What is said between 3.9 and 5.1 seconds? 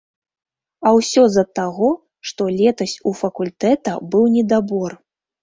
быў недабор.